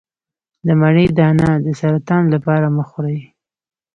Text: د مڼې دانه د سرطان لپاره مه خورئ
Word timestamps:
د 0.65 0.67
مڼې 0.81 1.05
دانه 1.17 1.49
د 1.65 1.67
سرطان 1.79 2.23
لپاره 2.33 2.67
مه 2.75 2.83
خورئ 2.89 3.19